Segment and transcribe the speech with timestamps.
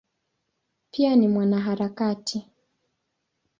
[0.91, 2.47] Pia ni mwanaharakati.